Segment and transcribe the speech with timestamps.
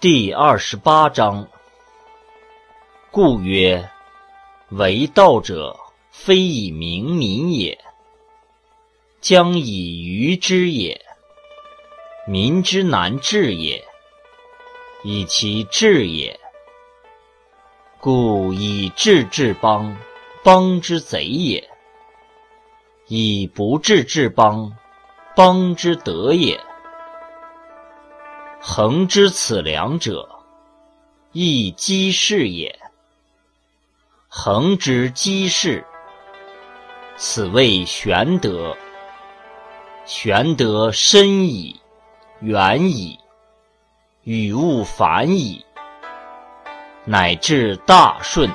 [0.00, 1.48] 第二十八章。
[3.10, 3.90] 故曰：
[4.68, 5.76] 为道者，
[6.12, 7.76] 非以明民也，
[9.20, 11.04] 将以愚之也。
[12.28, 13.84] 民之难治也，
[15.02, 16.38] 以其治也。
[17.98, 19.98] 故以治治邦，
[20.44, 21.60] 邦之贼也；
[23.08, 24.72] 以不治治邦，
[25.34, 26.67] 邦之德也。
[28.60, 30.28] 恒知此两者，
[31.32, 32.78] 亦稽事也。
[34.28, 35.86] 恒之稽事，
[37.16, 38.76] 此谓玄德。
[40.04, 41.80] 玄德深矣，
[42.40, 43.18] 远矣，
[44.24, 45.64] 与物反矣，
[47.04, 48.50] 乃至大顺。